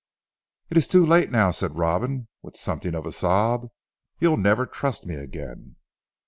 [0.71, 3.67] "It is too late now," said Robin with something of a sob,
[4.17, 5.75] "you'll never trust me again."